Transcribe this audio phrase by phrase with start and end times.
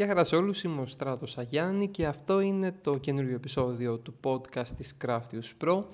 [0.00, 4.14] Γεια χαρά σε όλους, είμαι ο Στράτος Αγιάννη και αυτό είναι το καινούριο επεισόδιο του
[4.24, 5.84] podcast της Craftius Pro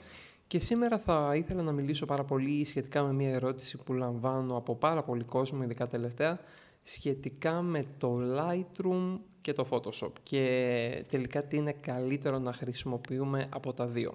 [0.46, 4.76] και σήμερα θα ήθελα να μιλήσω πάρα πολύ σχετικά με μια ερώτηση που λαμβάνω από
[4.76, 6.40] πάρα πολύ κόσμο, ειδικά τελευταία,
[6.82, 13.72] σχετικά με το Lightroom και το Photoshop και τελικά τι είναι καλύτερο να χρησιμοποιούμε από
[13.72, 14.14] τα δύο.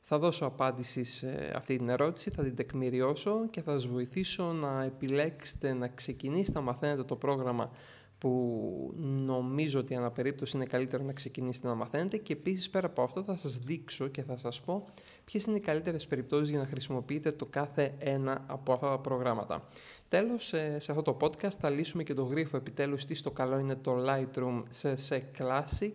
[0.00, 4.82] Θα δώσω απάντηση σε αυτή την ερώτηση, θα την τεκμηριώσω και θα σας βοηθήσω να
[4.82, 7.70] επιλέξετε να ξεκινήσετε να μαθαίνετε το πρόγραμμα
[8.20, 8.94] που
[9.24, 13.36] νομίζω ότι αναπερίπτωση είναι καλύτερο να ξεκινήσετε να μαθαίνετε και επίσης πέρα από αυτό θα
[13.36, 14.84] σας δείξω και θα σας πω
[15.24, 19.68] ποιες είναι οι καλύτερες περιπτώσεις για να χρησιμοποιείτε το κάθε ένα από αυτά τα προγράμματα.
[20.08, 23.58] Τέλος, ε, σε αυτό το podcast θα λύσουμε και το γρίφο επιτέλους τι στο καλό
[23.58, 25.92] είναι το Lightroom CC Classic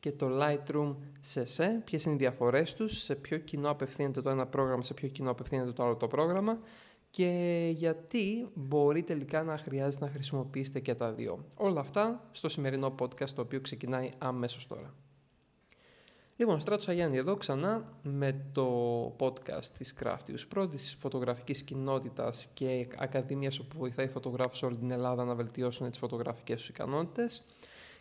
[0.00, 0.94] και το Lightroom
[1.34, 5.08] CC, ποιες είναι οι διαφορές τους, σε ποιο κοινό απευθύνεται το ένα πρόγραμμα, σε ποιο
[5.08, 6.58] κοινό απευθύνεται το άλλο το πρόγραμμα
[7.18, 11.44] και γιατί μπορεί τελικά να χρειάζεται να χρησιμοποιήσετε και τα δύο.
[11.56, 14.94] Όλα αυτά στο σημερινό podcast το οποίο ξεκινάει αμέσως τώρα.
[16.36, 18.66] Λοιπόν, Στράτος Αγιάννη εδώ ξανά με το
[19.18, 25.24] podcast της Craftius Pro, της φωτογραφικής κοινότητας και ακαδημίας όπου βοηθάει φωτογράφους όλη την Ελλάδα
[25.24, 27.44] να βελτιώσουν τις φωτογραφικές τους ικανότητες.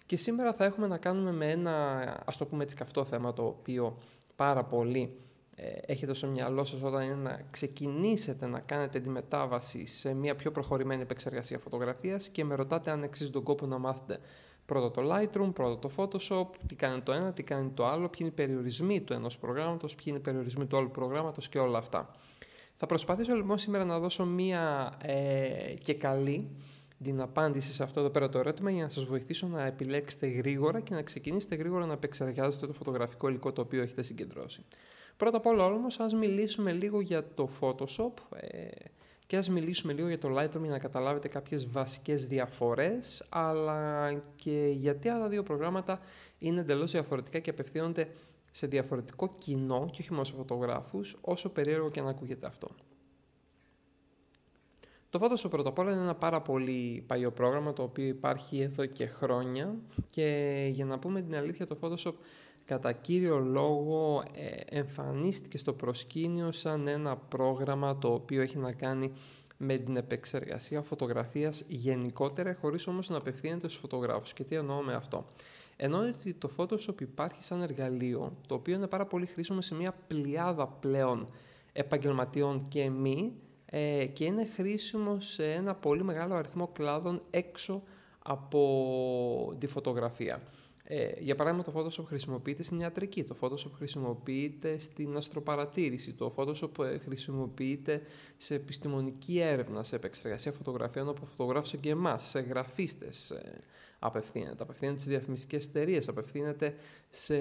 [0.06, 3.46] Και σήμερα θα έχουμε να κάνουμε με ένα, ας το πούμε έτσι, καυτό θέμα το
[3.46, 3.98] οποίο
[4.36, 5.27] πάρα πολύ ε,
[5.86, 10.52] έχετε στο μυαλό σας όταν είναι να ξεκινήσετε να κάνετε τη μετάβαση σε μια πιο
[10.52, 14.20] προχωρημένη επεξεργασία φωτογραφίας και με ρωτάτε αν αξίζει τον κόπο να μάθετε
[14.66, 18.20] πρώτα το Lightroom, πρώτα το Photoshop, τι κάνει το ένα, τι κάνει το άλλο, ποιοι
[18.20, 21.78] είναι οι περιορισμοί του ενός προγράμματος, ποιοι είναι οι περιορισμοί του άλλου προγράμματος και όλα
[21.78, 22.12] αυτά.
[22.76, 26.50] Θα προσπαθήσω λοιπόν σήμερα να δώσω μία ε, και καλή
[27.04, 30.80] την απάντηση σε αυτό εδώ πέρα το ερώτημα για να σας βοηθήσω να επιλέξετε γρήγορα
[30.80, 34.62] και να ξεκινήσετε γρήγορα να επεξεργάζεστε το φωτογραφικό υλικό το οποίο έχετε συγκεντρώσει.
[35.18, 38.68] Πρώτα απ' όλα όμως ας μιλήσουμε λίγο για το Photoshop ε,
[39.28, 44.74] και ας μιλήσουμε λίγο για το Lightroom για να καταλάβετε κάποιες βασικές διαφορές αλλά και
[44.76, 46.00] γιατί άλλα δύο προγράμματα
[46.40, 48.08] είναι εντελώς διαφορετικά και απευθύνονται
[48.52, 52.68] σε διαφορετικό κοινό και όχι μόνο σε φωτογράφους όσο περίεργο και να ακούγεται αυτό.
[55.10, 58.86] Το Photoshop πρώτα απ' όλα είναι ένα πάρα πολύ παλιό πρόγραμμα το οποίο υπάρχει εδώ
[58.86, 59.76] και χρόνια
[60.12, 62.14] και για να πούμε την αλήθεια το Photoshop
[62.68, 69.12] κατά κύριο λόγο ε, εμφανίστηκε στο προσκήνιο σαν ένα πρόγραμμα το οποίο έχει να κάνει
[69.58, 74.34] με την επεξεργασία φωτογραφίας γενικότερα χωρίς όμως να απευθύνεται στους φωτογράφους.
[74.34, 75.26] Και τι εννοώ με αυτό;
[75.76, 79.96] Ενώ ότι το Photoshop υπάρχει σαν εργαλείο το οποίο είναι πάρα πολύ χρήσιμο σε μια
[80.08, 81.28] πλειάδα πλέον
[81.74, 83.34] επαγγελματιών και μη
[83.66, 87.84] ε, και είναι χρήσιμο σε ένα πολύ μεγάλο αριθμό κλάδων έξω
[88.20, 90.42] από τη φωτογραφία.
[90.90, 96.84] Ε, για παράδειγμα, το Photoshop χρησιμοποιείται στην ιατρική, το Photoshop χρησιμοποιείται στην αστροπαρατήρηση, το Photoshop
[96.84, 98.02] ε, χρησιμοποιείται
[98.38, 103.60] σε επιστημονική έρευνα, σε επεξεργασία φωτογραφιών από φωτογράφους και εμάς, σε γραφίστες ε,
[104.00, 106.76] απευθύνεται, απευθύνεται σε διαφημιστικές εταιρείες, απευθύνεται
[107.10, 107.38] σε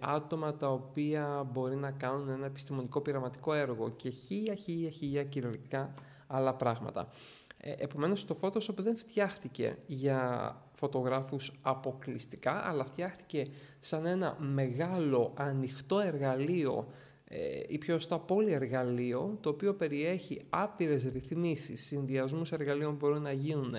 [0.00, 5.94] άτομα τα οποία μπορεί να κάνουν ένα επιστημονικό πειραματικό έργο και χίλια χίλια χίλια κυριολεκτικά
[6.26, 7.08] άλλα πράγματα.
[7.64, 13.46] Ε, επομένως το Photoshop δεν φτιάχτηκε για φωτογράφους αποκλειστικά, αλλά φτιάχτηκε
[13.80, 16.86] σαν ένα μεγάλο ανοιχτό εργαλείο
[17.24, 23.32] ε, ή πιο στα εργαλείο, το οποίο περιέχει άπειρες ρυθμίσεις, συνδυασμούς εργαλείων που μπορούν να
[23.32, 23.74] γίνουν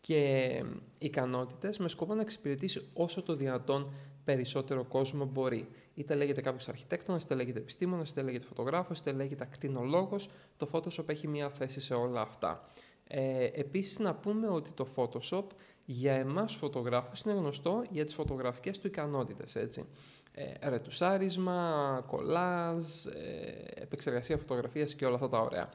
[0.00, 0.64] και
[0.98, 3.92] ικανότητες με σκοπό να εξυπηρετήσει όσο το δυνατόν
[4.24, 5.68] περισσότερο κόσμο μπορεί.
[5.94, 10.28] Είτε λέγεται κάποιος αρχιτέκτονας, είτε λέγεται επιστήμονας, είτε λέγεται φωτογράφος, είτε λέγεται ακτινολόγος.
[10.56, 12.66] Το Photoshop έχει μία θέση σε όλα αυτά.
[13.08, 15.44] Ε, επίσης να πούμε ότι το Photoshop
[15.84, 19.84] για εμάς φωτογράφους είναι γνωστό για τις φωτογραφικές του ικανότητες, έτσι.
[20.32, 25.68] Ε, ρετουσάρισμα, κολάζ, ε, επεξεργασία φωτογραφίας και όλα αυτά τα ωραία.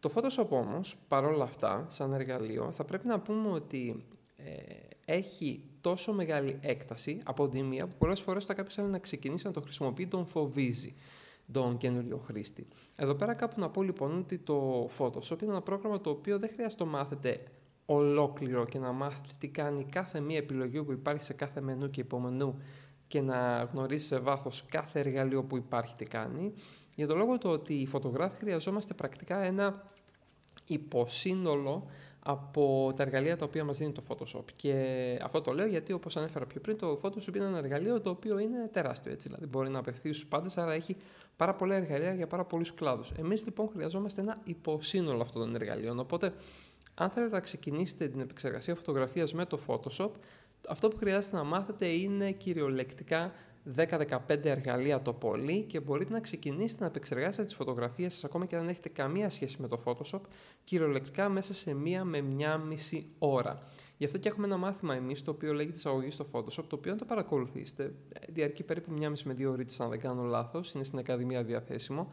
[0.00, 4.04] Το Photoshop όμως, παρόλα αυτά, σαν εργαλείο, θα πρέπει να πούμε ότι
[4.36, 4.52] ε,
[5.04, 9.46] έχει τόσο μεγάλη έκταση από τη μία που πολλές φορές όταν κάποιος θέλει να ξεκινήσει
[9.46, 10.94] να το χρησιμοποιεί τον φοβίζει
[11.52, 12.66] τον καινούριο χρήστη.
[12.96, 16.50] Εδώ πέρα κάπου να πω λοιπόν ότι το Photoshop είναι ένα πρόγραμμα το οποίο δεν
[16.54, 17.42] χρειάζεται να μάθετε
[17.86, 22.00] ολόκληρο και να μάθετε τι κάνει κάθε μία επιλογή που υπάρχει σε κάθε μενού και
[22.00, 22.58] υπομενού
[23.08, 26.52] και να γνωρίζεις σε βάθος κάθε εργαλείο που υπάρχει τι κάνει.
[26.94, 29.90] Για το λόγο του ότι οι φωτογράφοι χρειαζόμαστε πρακτικά ένα
[30.66, 31.86] υποσύνολο
[32.28, 34.44] από τα εργαλεία τα οποία μας δίνει το Photoshop.
[34.56, 34.74] Και
[35.22, 38.38] αυτό το λέω γιατί όπως ανέφερα πιο πριν το Photoshop είναι ένα εργαλείο το οποίο
[38.38, 39.28] είναι τεράστιο έτσι.
[39.28, 40.96] Δηλαδή μπορεί να απευθύνεις στους πάντες αλλά έχει
[41.36, 43.10] πάρα πολλά εργαλεία για πάρα πολλούς κλάδους.
[43.10, 45.98] Εμείς λοιπόν χρειαζόμαστε ένα υποσύνολο αυτών των εργαλείων.
[45.98, 46.32] Οπότε
[46.94, 50.10] αν θέλετε να ξεκινήσετε την επεξεργασία φωτογραφίας με το Photoshop
[50.68, 53.30] αυτό που χρειάζεται να μάθετε είναι κυριολεκτικά
[53.76, 58.54] 10-15 εργαλεία το πολύ και μπορείτε να ξεκινήσετε να επεξεργάσετε τις φωτογραφίες σας ακόμα και
[58.54, 60.20] αν δεν έχετε καμία σχέση με το Photoshop
[60.64, 63.62] κυριολεκτικά μέσα σε μία με μία μισή ώρα.
[63.98, 66.92] Γι' αυτό και έχουμε ένα μάθημα εμείς το οποίο λέγεται εισαγωγή στο Photoshop το οποίο
[66.92, 67.94] αν το παρακολουθήσετε
[68.28, 72.08] διαρκεί περίπου μία μισή με δύο ώρες αν δεν κάνω λάθος, είναι στην Ακαδημία διαθέσιμο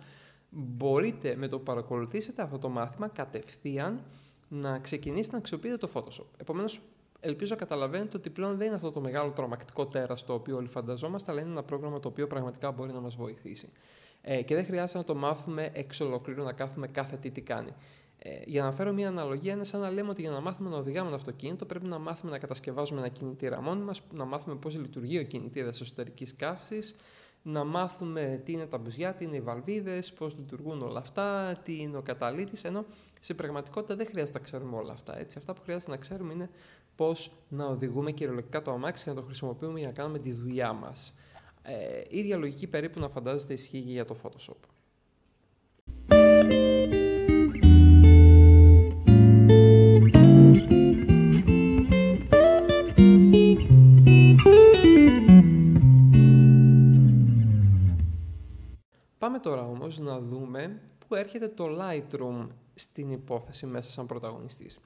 [0.54, 4.02] μπορείτε με το που παρακολουθήσετε αυτό το μάθημα κατευθείαν
[4.48, 6.26] να ξεκινήσετε να αξιοποιείτε το Photoshop.
[6.38, 6.82] Επομένως,
[7.24, 10.68] ελπίζω να καταλαβαίνετε ότι πλέον δεν είναι αυτό το μεγάλο τρομακτικό τέρας το οποίο όλοι
[10.68, 13.70] φανταζόμαστε, αλλά είναι ένα πρόγραμμα το οποίο πραγματικά μπορεί να μας βοηθήσει.
[14.22, 17.74] Ε, και δεν χρειάζεται να το μάθουμε εξ ολοκλήρου, να κάθουμε κάθε τι τι κάνει.
[18.18, 20.78] Ε, για να φέρω μια αναλογία, είναι σαν να λέμε ότι για να μάθουμε να
[20.78, 24.78] οδηγάμε ένα αυτοκίνητο, πρέπει να μάθουμε να κατασκευάζουμε ένα κινητήρα μόνοι μας, να μάθουμε πώς
[24.78, 26.96] λειτουργεί ο κινητήρας εσωτερικής καύσης,
[27.44, 31.81] να μάθουμε τι είναι τα μπουζιά, τι είναι οι βαλβίδες, πώς λειτουργούν όλα αυτά, τι
[31.81, 32.86] είναι ο καταλήτης, ενώ
[33.20, 35.20] σε πραγματικότητα δεν χρειάζεται να ξέρουμε όλα αυτά.
[35.20, 35.38] Έτσι.
[35.38, 36.50] Αυτά που χρειάζεται να ξέρουμε είναι
[36.95, 40.74] πώς να οδηγούμε κυριολεκτικά το αμάξι και να το χρησιμοποιούμε για να κάνουμε τη δουλειά
[40.74, 41.13] μας.
[41.62, 44.56] Ε, ίδια λογική περίπου να φαντάζεστε ισχύει για το Photoshop.
[59.18, 64.80] Πάμε τώρα όμως να δούμε πού έρχεται το Lightroom στην υπόθεση μέσα σαν πρωταγωνιστής.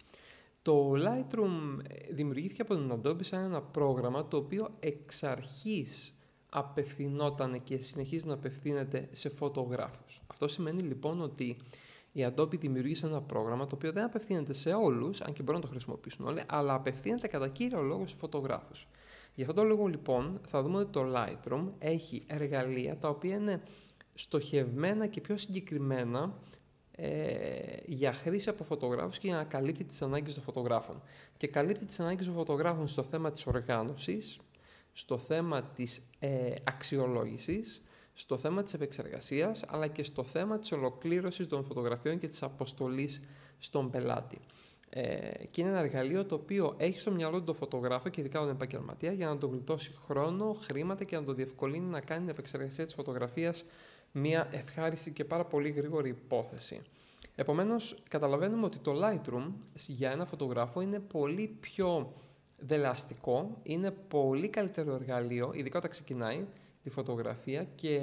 [0.67, 6.17] Το Lightroom ε, δημιουργήθηκε από την Adobe σαν ένα πρόγραμμα το οποίο εξ αρχής
[6.49, 10.21] απευθυνόταν και συνεχίζει να απευθύνεται σε φωτογράφους.
[10.27, 11.57] Αυτό σημαίνει λοιπόν ότι
[12.11, 15.65] η Adobe δημιουργήσε ένα πρόγραμμα το οποίο δεν απευθύνεται σε όλους, αν και μπορούν να
[15.65, 18.87] το χρησιμοποιήσουν όλοι, αλλά απευθύνεται κατά κύριο λόγο σε φωτογράφους.
[19.35, 23.61] Γι' αυτό το λόγο λοιπόν θα δούμε ότι το Lightroom έχει εργαλεία τα οποία είναι
[24.13, 26.33] στοχευμένα και πιο συγκεκριμένα
[26.99, 31.01] ε, για χρήση από φωτογράφους και για να καλύπτει τις ανάγκες των φωτογράφων.
[31.37, 34.39] Και καλύπτει τις ανάγκες των φωτογράφων στο θέμα της οργάνωσης,
[34.93, 37.81] στο θέμα της ε, αξιολόγησης,
[38.13, 43.21] στο θέμα της επεξεργασίας, αλλά και στο θέμα της ολοκλήρωσης των φωτογραφιών και της αποστολής
[43.57, 44.39] στον πελάτη.
[44.89, 48.39] Ε, και είναι ένα εργαλείο το οποίο έχει στο μυαλό του το φωτογράφο και ειδικά
[48.39, 52.29] τον επαγγελματία για να τον γλιτώσει χρόνο, χρήματα και να το διευκολύνει να κάνει την
[52.29, 53.65] επεξεργασία της φωτογραφίας
[54.11, 56.81] μια ευχάριστη και πάρα πολύ γρήγορη υπόθεση.
[57.35, 62.13] Επομένως, καταλαβαίνουμε ότι το Lightroom για ένα φωτογράφο είναι πολύ πιο
[62.57, 66.45] δελαστικό, είναι πολύ καλύτερο εργαλείο, ειδικά όταν ξεκινάει
[66.83, 67.99] τη φωτογραφία και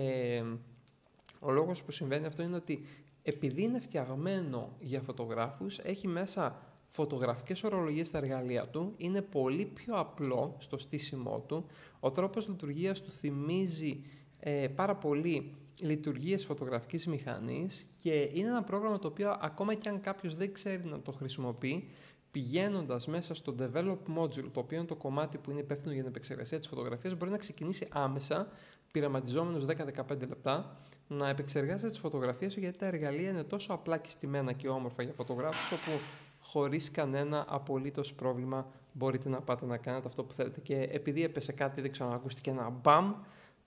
[1.40, 2.86] ο λόγος που συμβαίνει αυτό είναι ότι
[3.22, 6.58] επειδή είναι φτιαγμένο για φωτογράφους, έχει μέσα
[6.88, 11.66] φωτογραφικές ορολογίες στα εργαλεία του, είναι πολύ πιο απλό στο στήσιμό του,
[12.00, 14.02] ο τρόπος λειτουργίας του θυμίζει
[14.40, 20.00] ε, πάρα πολύ λειτουργίες φωτογραφικής μηχανής και είναι ένα πρόγραμμα το οποίο ακόμα και αν
[20.00, 21.88] κάποιος δεν ξέρει να το χρησιμοποιεί,
[22.30, 26.10] πηγαίνοντας μέσα στο Develop Module, το οποίο είναι το κομμάτι που είναι υπεύθυνο για την
[26.10, 28.48] επεξεργασία της φωτογραφίας, μπορεί να ξεκινήσει άμεσα,
[28.90, 34.08] πειραματιζόμενος 10-15 λεπτά, να επεξεργάζεται τις φωτογραφίες του, γιατί τα εργαλεία είναι τόσο απλά και
[34.10, 36.00] στημένα και όμορφα για φωτογράφους, όπου
[36.40, 40.60] χωρίς κανένα απολύτως πρόβλημα μπορείτε να πάτε να κάνετε αυτό που θέλετε.
[40.60, 43.14] Και επειδή έπεσε κάτι, δεν ξέρω αν ακούστηκε ένα μπαμ,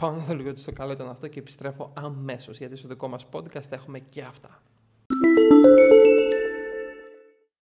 [0.01, 3.07] Πάω να δω λίγο ότι στο καλό ήταν αυτό και επιστρέφω αμέσως γιατί στο δικό
[3.07, 4.61] μας podcast έχουμε και αυτά.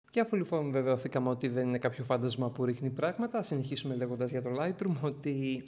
[0.09, 4.41] Και αφού λοιπόν βεβαιωθήκαμε ότι δεν είναι κάποιο φάντασμα που ρίχνει πράγματα, συνεχίσουμε λέγοντας για
[4.41, 5.63] το Lightroom ότι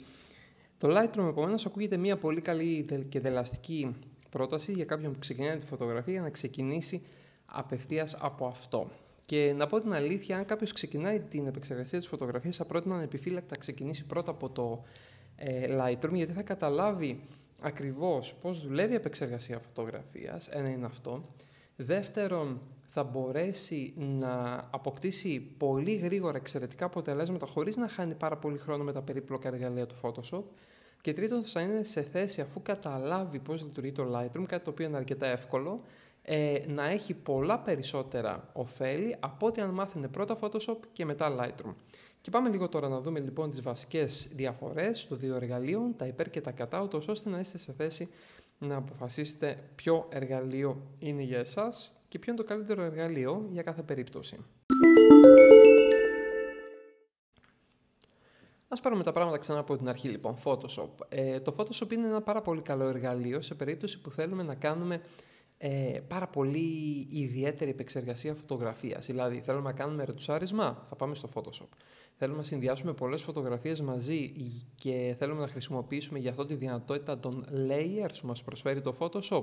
[0.78, 3.96] το Lightroom επομένως ακούγεται μια πολύ καλή και δελαστική
[4.30, 7.02] πρόταση για κάποιον που ξεκινάει τη φωτογραφία για να ξεκινήσει
[7.46, 8.90] απευθείας από αυτό.
[9.24, 13.50] Και να πω την αλήθεια, αν κάποιος ξεκινάει την επεξεργασία της φωτογραφίας, θα πρότεινα επιφύλακτα
[13.54, 14.88] να ξεκινήσει πρώτα από το ε,
[15.80, 17.20] Lightroom γιατί θα καταλάβει
[17.62, 21.34] ακριβώς πώς δουλεύει η επεξεργασία φωτογραφίας, ένα είναι αυτό.
[21.76, 22.60] Δεύτερον,
[22.96, 28.92] θα μπορέσει να αποκτήσει πολύ γρήγορα εξαιρετικά αποτελέσματα χωρίς να χάνει πάρα πολύ χρόνο με
[28.92, 30.42] τα περίπλοκα εργαλεία του Photoshop.
[31.00, 34.86] Και τρίτον, θα είναι σε θέση, αφού καταλάβει πώς λειτουργεί το Lightroom, κάτι το οποίο
[34.86, 35.80] είναι αρκετά εύκολο,
[36.22, 41.74] ε, να έχει πολλά περισσότερα ωφέλη από ότι αν μάθαινε πρώτα Photoshop και μετά Lightroom.
[42.24, 46.30] Και πάμε λίγο τώρα να δούμε λοιπόν τις βασικές διαφορές των δύο εργαλείων, τα υπέρ
[46.30, 48.10] και τα κατά, ούτως ώστε να είστε σε θέση
[48.58, 53.82] να αποφασίσετε ποιο εργαλείο είναι για εσάς και ποιο είναι το καλύτερο εργαλείο για κάθε
[53.82, 54.36] περίπτωση.
[58.68, 60.36] Ας πάρουμε τα πράγματα ξανά από την αρχή λοιπόν.
[60.44, 60.90] Photoshop.
[61.08, 65.00] Ε, το Photoshop είναι ένα πάρα πολύ καλό εργαλείο σε περίπτωση που θέλουμε να κάνουμε
[65.66, 69.06] ε, πάρα πολύ ιδιαίτερη επεξεργασία φωτογραφίας.
[69.06, 71.68] Δηλαδή θέλουμε να κάνουμε ρετουσάρισμα, θα πάμε στο Photoshop
[72.16, 74.32] θέλουμε να συνδυάσουμε πολλές φωτογραφίες μαζί
[74.74, 79.42] και θέλουμε να χρησιμοποιήσουμε για αυτό τη δυνατότητα των layers που μας προσφέρει το Photoshop,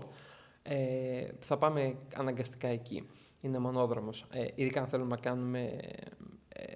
[0.63, 3.07] ε, θα πάμε αναγκαστικά εκεί.
[3.41, 4.25] Είναι μονόδρομος.
[4.31, 5.79] Ε, ειδικά αν θέλουμε να κάνουμε
[6.49, 6.71] ε,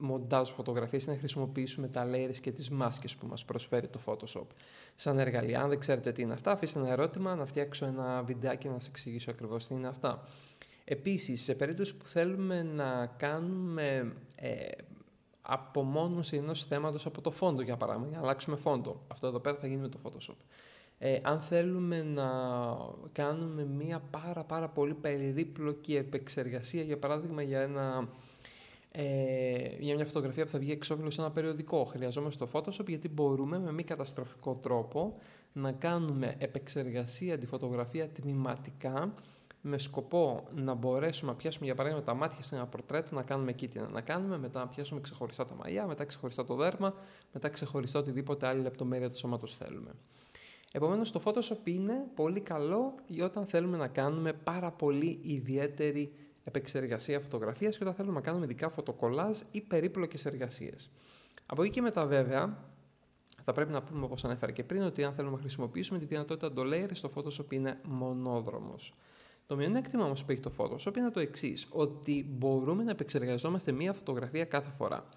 [0.00, 4.46] μοντάζ φωτογραφίες είναι να χρησιμοποιήσουμε τα layers και τις μάσκες που μας προσφέρει το Photoshop
[4.94, 5.62] σαν εργαλεία.
[5.62, 8.88] Αν δεν ξέρετε τι είναι αυτά, αφήστε ένα ερώτημα να φτιάξω ένα βιντεάκι να σας
[8.88, 10.22] εξηγήσω ακριβώς τι είναι αυτά.
[10.84, 14.68] Επίσης, σε περίπτωση που θέλουμε να κάνουμε ε,
[15.42, 19.00] απομόνωση ενός θέματος από το φόντο, για παράδειγμα, για να αλλάξουμε φόντο.
[19.08, 20.36] Αυτό εδώ πέρα θα γίνει με το Photoshop.
[20.98, 22.28] Ε, αν θέλουμε να
[23.12, 28.08] κάνουμε μία πάρα πάρα πολύ περίπλοκη επεξεργασία, για παράδειγμα για, ένα,
[28.92, 33.08] ε, για μια φωτογραφία που θα βγει εξώφυλλο σε ένα περιοδικό, χρειαζόμαστε το Photoshop γιατί
[33.08, 35.16] μπορούμε με μη καταστροφικό τρόπο
[35.52, 39.14] να κάνουμε επεξεργασία τη φωτογραφία τμηματικά
[39.60, 43.50] με σκοπό να μπορέσουμε να πιάσουμε για παράδειγμα τα μάτια σε ένα πορτρέτο, να κάνουμε
[43.50, 46.94] εκεί τι να κάνουμε, μετά να πιάσουμε ξεχωριστά τα μαλλιά, μετά ξεχωριστά το δέρμα,
[47.32, 49.90] μετά ξεχωριστά οτιδήποτε άλλη λεπτομέρεια του σώματος θέλουμε.
[50.72, 56.12] Επομένως το Photoshop είναι πολύ καλό όταν θέλουμε να κάνουμε πάρα πολύ ιδιαίτερη
[56.44, 60.90] επεξεργασία φωτογραφίας και όταν θέλουμε να κάνουμε ειδικά φωτοκολάζ ή περίπλοκες εργασίες.
[61.46, 62.58] Από εκεί και μετά βέβαια
[63.42, 66.52] θα πρέπει να πούμε όπως ανέφερα και πριν ότι αν θέλουμε να χρησιμοποιήσουμε τη δυνατότητα
[66.52, 68.94] το layer στο Photoshop είναι μονόδρομος.
[69.46, 73.92] Το μειονέκτημα όμως που έχει το Photoshop είναι το εξής, ότι μπορούμε να επεξεργαζόμαστε μία
[73.92, 75.08] φωτογραφία κάθε φορά.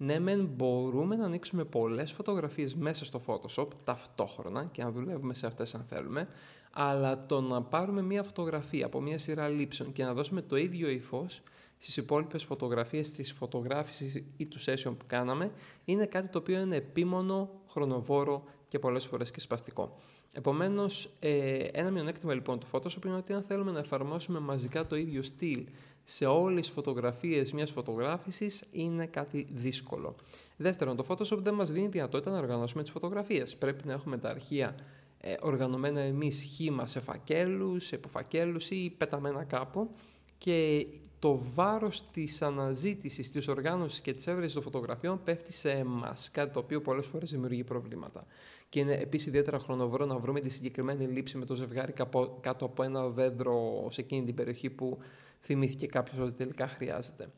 [0.00, 5.46] Ναι, μεν μπορούμε να ανοίξουμε πολλές φωτογραφίες μέσα στο Photoshop ταυτόχρονα και να δουλεύουμε σε
[5.46, 6.28] αυτές αν θέλουμε,
[6.72, 10.88] αλλά το να πάρουμε μία φωτογραφία από μία σειρά λήψεων και να δώσουμε το ίδιο
[10.88, 11.42] ύφος
[11.78, 15.50] στις υπόλοιπες φωτογραφίες της φωτογράφησης ή του session που κάναμε
[15.84, 19.96] είναι κάτι το οποίο είναι επίμονο, χρονοβόρο και πολλές φορές και σπαστικό.
[20.32, 24.96] Επομένως, ε, ένα μειονέκτημα λοιπόν του Photoshop είναι ότι αν θέλουμε να εφαρμόσουμε μαζικά το
[24.96, 25.66] ίδιο στυλ
[26.10, 30.14] σε όλες τις φωτογραφίες μιας φωτογράφησης, είναι κάτι δύσκολο.
[30.56, 33.56] Δεύτερον, το Photoshop δεν μας δίνει δυνατότητα να οργανώσουμε τις φωτογραφίες.
[33.56, 34.74] Πρέπει να έχουμε τα αρχεία
[35.20, 39.90] ε, οργανωμένα εμείς χήμα σε φακέλους, σε υποφακέλους ή πεταμένα κάπου
[40.38, 40.86] και
[41.18, 46.52] το βάρος της αναζήτησης, της οργάνωσης και της έβρεσης των φωτογραφιών πέφτει σε εμάς, κάτι
[46.52, 48.24] το οποίο πολλές φορές δημιουργεί προβλήματα.
[48.68, 51.92] Και είναι επίσης ιδιαίτερα χρονοβρό να βρούμε τη συγκεκριμένη λήψη με το ζευγάρι
[52.40, 54.98] κάτω από ένα δέντρο σε εκείνη την περιοχή που
[55.40, 57.28] θυμήθηκε κάποιος ότι τελικά χρειάζεται.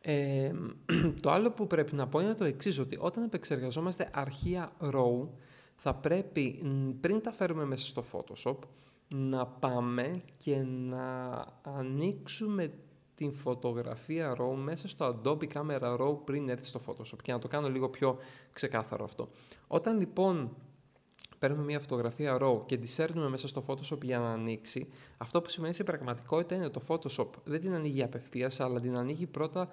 [0.00, 0.50] Ε,
[1.22, 5.28] το άλλο που πρέπει να πω είναι το εξής ότι όταν επεξεργαζόμαστε αρχεία RAW,
[5.80, 6.62] θα πρέπει
[7.00, 8.56] πριν τα φέρουμε μέσα στο Photoshop,
[9.14, 12.72] να πάμε και να ανοίξουμε
[13.14, 17.48] την φωτογραφία RAW μέσα στο Adobe Camera RAW πριν έρθει στο Photoshop και να το
[17.48, 18.18] κάνω λίγο πιο
[18.52, 19.28] ξεκάθαρο αυτό.
[19.66, 20.56] Όταν λοιπόν
[21.38, 24.86] παίρνουμε μια φωτογραφία RAW και τη σέρνουμε μέσα στο Photoshop για να ανοίξει,
[25.18, 29.26] αυτό που σημαίνει σε πραγματικότητα είναι το Photoshop δεν την ανοίγει απευθείας, αλλά την ανοίγει
[29.26, 29.68] πρώτα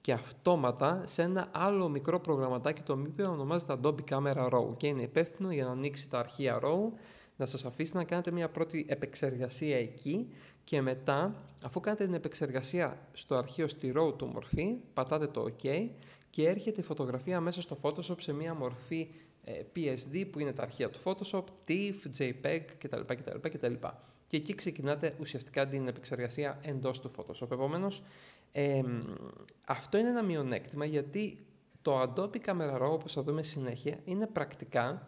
[0.00, 5.02] και αυτόματα σε ένα άλλο μικρό προγραμματάκι το οποίο ονομάζεται Adobe Camera RAW και είναι
[5.02, 6.92] υπεύθυνο για να ανοίξει τα αρχεία RAW
[7.36, 10.26] να σας αφήσει να κάνετε μια πρώτη επεξεργασία εκεί
[10.64, 15.88] και μετά, αφού κάνετε την επεξεργασία στο αρχείο στη RAW του μορφή, πατάτε το OK
[16.30, 19.08] και έρχεται η φωτογραφία μέσα στο Photoshop σε μια μορφή
[19.44, 23.00] ε, PSD που είναι τα αρχεία του Photoshop, TIFF, JPEG κτλ.
[23.06, 23.74] κτλ, κτλ.
[24.28, 27.50] Και εκεί ξεκινάτε ουσιαστικά την επεξεργασία εντός του Photoshop.
[27.50, 28.02] Επομένως,
[28.52, 28.82] ε,
[29.66, 31.38] αυτό είναι ένα μειονέκτημα γιατί
[31.82, 35.02] το Adobe Camera Raw, όπως θα δούμε συνέχεια, είναι πρακτικά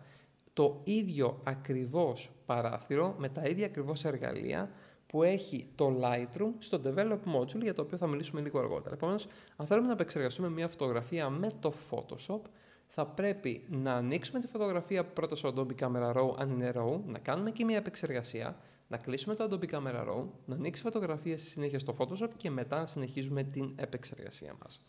[0.52, 4.70] το ίδιο ακριβώς παράθυρο με τα ίδια ακριβώς εργαλεία
[5.06, 8.94] που έχει το Lightroom στο Develop Module για το οποίο θα μιλήσουμε λίγο αργότερα.
[8.94, 12.40] Επομένως, αν θέλουμε να επεξεργαστούμε μια φωτογραφία με το Photoshop,
[12.86, 17.18] θα πρέπει να ανοίξουμε τη φωτογραφία πρώτα στο Adobe Camera Raw, αν είναι RAW, να
[17.18, 18.56] κάνουμε εκεί μια επεξεργασία,
[18.90, 22.78] να κλείσουμε το Adobe Camera Raw, να ανοίξει φωτογραφία στη συνέχεια στο Photoshop και μετά
[22.78, 24.80] να συνεχίζουμε την επεξεργασία μας.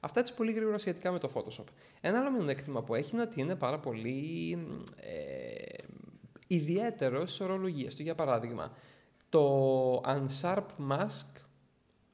[0.00, 1.64] Αυτά έτσι πολύ γρήγορα σχετικά με το Photoshop.
[2.00, 4.58] Ένα άλλο μειονέκτημα που έχει είναι ότι είναι πάρα πολύ
[4.96, 5.84] ε,
[6.46, 8.02] ιδιαίτερο στι ορολογίες του.
[8.02, 8.72] Για παράδειγμα,
[9.28, 11.26] το Unsharp Mask,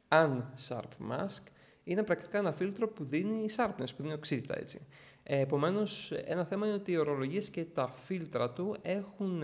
[0.09, 1.43] Unsharp Mask
[1.85, 4.87] είναι πρακτικά ένα φίλτρο που δίνει sharpness, που δίνει οξύτητα έτσι.
[5.23, 9.43] Ε, Επομένως, ένα θέμα είναι ότι οι ορολογίες και τα φίλτρα του έχουν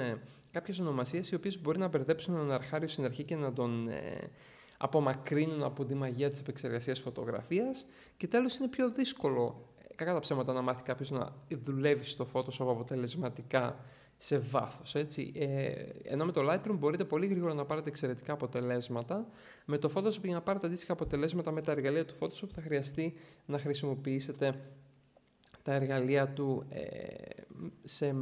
[0.55, 3.89] ε, κάποιες ονομασίες οι οποίες μπορεί να μπερδέψουν έναν αρχάριο στην αρχή και να τον
[3.89, 4.31] ε,
[4.77, 10.53] απομακρύνουν από τη μαγεία της επεξεργασίας φωτογραφίας και τέλος είναι πιο δύσκολο κακά τα ψέματα
[10.53, 13.77] να μάθει κάποιος να δουλεύει στο Photoshop αποτελεσματικά
[14.17, 14.95] σε βάθος.
[14.95, 15.33] Έτσι.
[15.35, 19.29] Ε, ενώ με το Lightroom μπορείτε πολύ γρήγορα να πάρετε εξαιρετικά αποτελέσματα.
[19.65, 23.15] Με το Photoshop για να πάρετε αντίστοιχα αποτελέσματα με τα εργαλεία του Photoshop θα χρειαστεί
[23.47, 24.61] να χρησιμοποιήσετε
[25.65, 26.83] τα εργαλεία του ε,
[27.85, 28.13] σε,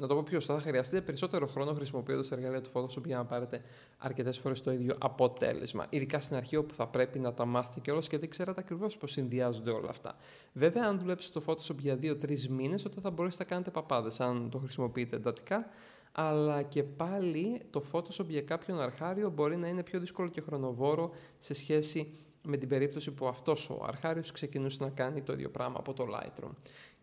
[0.00, 3.16] να το πω πιο σωστά, θα χρειαστείτε περισσότερο χρόνο χρησιμοποιώντας τα εργαλεία του Photoshop για
[3.16, 3.62] να πάρετε
[3.98, 5.86] αρκετές φορές το ίδιο αποτέλεσμα.
[5.88, 9.10] Ειδικά στην αρχή όπου θα πρέπει να τα μάθετε κιόλας και δεν ξέρετε ακριβώς πώς
[9.10, 10.16] συνδυάζονται όλα αυτά.
[10.52, 14.50] Βέβαια, αν δουλέψετε στο Photoshop για 2-3 μήνες, τότε θα μπορέσετε να κάνετε παπάδες αν
[14.50, 15.66] το χρησιμοποιείτε εντατικά.
[16.12, 21.10] Αλλά και πάλι το Photoshop για κάποιον αρχάριο μπορεί να είναι πιο δύσκολο και χρονοβόρο
[21.38, 25.76] σε σχέση με την περίπτωση που αυτός ο αρχάριος ξεκινούσε να κάνει το ίδιο πράγμα
[25.78, 26.50] από το Lightroom.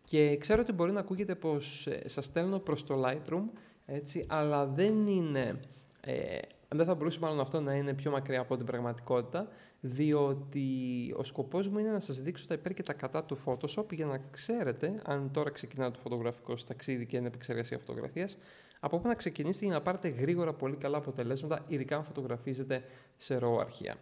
[0.04, 3.44] Και ξέρω ότι μπορεί να ακούγεται πως ε, σας στέλνω προς το Lightroom,
[3.86, 5.60] έτσι, αλλά δεν είναι...
[6.00, 9.48] Ε, δεν θα μπορούσε μάλλον αυτό να είναι πιο μακριά από την πραγματικότητα,
[9.80, 10.68] διότι
[11.16, 14.06] ο σκοπός μου είναι να σας δείξω τα υπέρ και τα κατά του Photoshop για
[14.06, 18.38] να ξέρετε, αν τώρα ξεκινά το φωτογραφικό ταξίδι και είναι επεξεργασία φωτογραφίας,
[18.80, 22.84] από πού να ξεκινήσετε για να πάρετε γρήγορα πολύ καλά αποτελέσματα, ειδικά αν φωτογραφίζετε
[23.16, 23.96] σε RAW αρχεία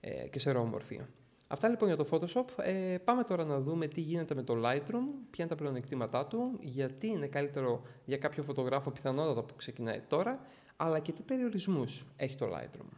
[0.00, 1.08] ε, και σε RAW μορφία.
[1.48, 2.44] Αυτά λοιπόν για το Photoshop.
[2.56, 6.58] Ε, πάμε τώρα να δούμε τι γίνεται με το Lightroom, ποια είναι τα πλεονεκτήματά του,
[6.60, 10.40] γιατί είναι καλύτερο για κάποιο φωτογράφο πιθανότατα που ξεκινάει τώρα,
[10.76, 12.88] αλλά και τι περιορισμούς έχει το Lightroom.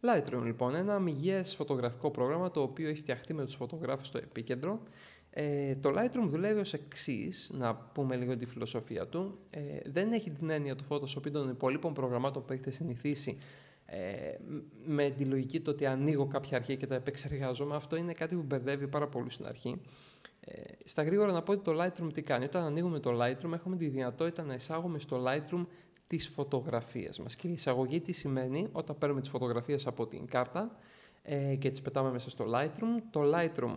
[0.00, 4.82] Lightroom λοιπόν, ένα αμυγιές φωτογραφικό πρόγραμμα το οποίο έχει φτιαχτεί με τους φωτογράφους στο επίκεντρο.
[5.30, 9.38] Ε, το Lightroom δουλεύει ως εξής, να πούμε λίγο τη φιλοσοφία του.
[9.50, 13.38] Ε, δεν έχει την έννοια του Photoshop ή των υπολείπων προγραμμάτων που έχετε συνηθίσει
[13.86, 14.36] ε,
[14.84, 17.76] με τη λογική το ότι ανοίγω κάποια αρχεία και τα επεξεργάζομαι.
[17.76, 19.80] Αυτό είναι κάτι που μπερδεύει πάρα πολύ στην αρχή.
[20.40, 22.44] Ε, στα γρήγορα να πω ότι το Lightroom τι κάνει.
[22.44, 25.66] Όταν ανοίγουμε το Lightroom έχουμε τη δυνατότητα να εισάγουμε στο Lightroom
[26.06, 27.36] τις φωτογραφίες μας.
[27.36, 30.76] Και η εισαγωγή τι σημαίνει όταν παίρνουμε τις φωτογραφίες από την κάρτα
[31.22, 33.02] ε, και τις πετάμε μέσα στο Lightroom.
[33.10, 33.76] Το Lightroom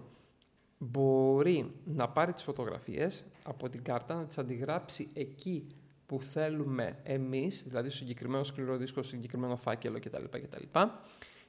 [0.83, 5.67] μπορεί να πάρει τις φωτογραφίες από την κάρτα, να τις αντιγράψει εκεί
[6.05, 10.23] που θέλουμε εμείς, δηλαδή στο συγκεκριμένο σκληρό δίσκο, στο συγκεκριμένο φάκελο κτλ.
[10.29, 10.79] κτλ.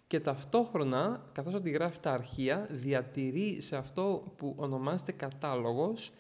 [0.06, 6.12] Και ταυτόχρονα, καθώς αντιγράφει τα αρχεία, διατηρεί σε αυτό που ονομάζεται κατάλογος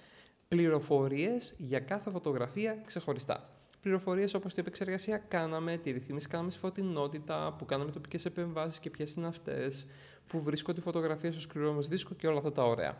[0.48, 3.51] πληροφορίες για κάθε φωτογραφία ξεχωριστά
[3.82, 8.90] πληροφορίες όπως την επεξεργασία κάναμε, τη ρυθμίση κάναμε στη φωτεινότητα, που κάναμε τοπικές επεμβάσεις και
[8.90, 9.86] ποιες είναι αυτές,
[10.26, 12.98] που βρίσκω τη φωτογραφία στο σκληρό μας δίσκο και όλα αυτά τα ωραία.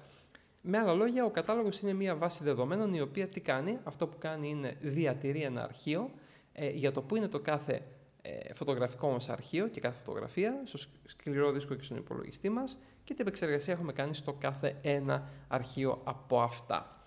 [0.61, 4.19] Με άλλα λόγια, ο κατάλογος είναι μια βάση δεδομένων η οποία τι κάνει, αυτό που
[4.19, 6.11] κάνει είναι διατηρεί ένα αρχείο
[6.53, 7.83] ε, για το που είναι το κάθε
[8.23, 13.15] ε, φωτογραφικό μας αρχείο και κάθε φωτογραφία στο σκληρό δίσκο και στον υπολογιστή μας και
[13.15, 17.02] την επεξεργασία έχουμε κάνει στο κάθε ένα αρχείο από αυτά.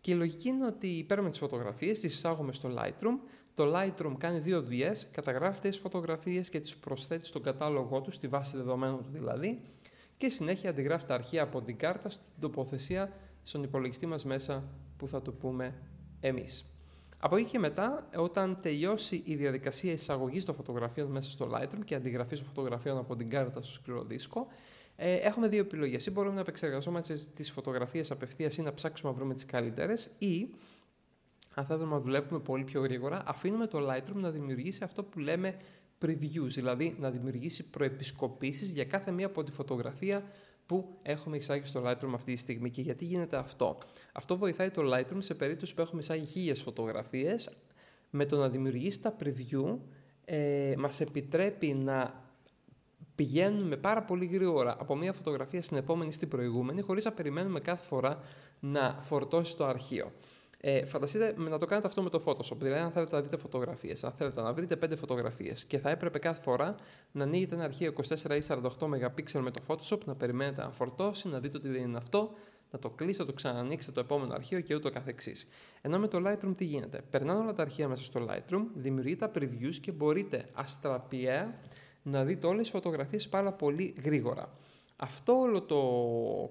[0.00, 3.18] Και η λογική είναι ότι παίρνουμε τις φωτογραφίες, τις εισάγουμε στο Lightroom.
[3.54, 8.28] Το Lightroom κάνει δύο δουλειές, καταγράφει τις φωτογραφίες και τις προσθέτει στον κατάλογό του, στη
[8.28, 9.60] βάση δεδομένων του δηλαδή,
[10.16, 13.12] και συνέχεια αντιγράφει τα αρχεία από την κάρτα στην τοποθεσία
[13.42, 14.64] στον υπολογιστή μας μέσα
[14.96, 15.74] που θα το πούμε
[16.20, 16.72] εμείς.
[17.20, 21.94] Από εκεί και μετά, όταν τελειώσει η διαδικασία εισαγωγής των φωτογραφίων μέσα στο Lightroom και
[21.94, 24.46] αντιγραφή των φωτογραφίων από την κάρτα στο σκληρό δίσκο,
[25.00, 26.06] ε, έχουμε δύο επιλογές.
[26.06, 30.48] Ή μπορούμε να επεξεργαζόμαστε τις φωτογραφίες απευθείας ή να ψάξουμε να βρούμε τις καλύτερες, ή
[31.54, 35.56] αν θέλουμε να δουλεύουμε πολύ πιο γρήγορα, αφήνουμε το Lightroom να δημιουργήσει αυτό που λέμε
[36.02, 40.24] previews, δηλαδή να δημιουργήσει προεπισκοπήσεις για κάθε μία από τη φωτογραφία
[40.66, 42.70] που έχουμε εισάγει στο Lightroom αυτή τη στιγμή.
[42.70, 43.78] Και γιατί γίνεται αυτό;
[44.12, 47.50] Αυτό βοηθάει το Lightroom σε περίπτωση που έχουμε εισάγει χίλιες φωτογραφίες,
[48.10, 49.78] με το να δημιουργήσει τα preview
[50.24, 52.26] ε, μας επιτρέπει να
[53.18, 57.86] πηγαίνουμε πάρα πολύ γρήγορα από μία φωτογραφία στην επόμενη στην προηγούμενη, χωρίς να περιμένουμε κάθε
[57.86, 58.20] φορά
[58.60, 60.12] να φορτώσει το αρχείο.
[60.60, 62.56] Ε, φανταστείτε να το κάνετε αυτό με το Photoshop.
[62.58, 66.18] Δηλαδή, αν θέλετε να δείτε φωτογραφίες, αν θέλετε να βρείτε 5 φωτογραφίες και θα έπρεπε
[66.18, 66.74] κάθε φορά
[67.12, 71.28] να ανοίγετε ένα αρχείο 24 ή 48 MP με το Photoshop, να περιμένετε να φορτώσει,
[71.28, 72.32] να δείτε ότι δεν είναι αυτό,
[72.70, 75.48] να το κλείσετε, να το ξανανοίξετε το επόμενο αρχείο και ούτω καθεξής.
[75.80, 79.40] Ενώ με το Lightroom τι γίνεται; Περνάνε όλα τα αρχεία μέσα στο Lightroom, δημιουργείτε τα
[79.40, 81.54] previews και μπορείτε αστραπιαία
[82.10, 84.52] να δείτε όλες τις φωτογραφίες πάρα πολύ γρήγορα.
[84.96, 85.82] Αυτό όλο το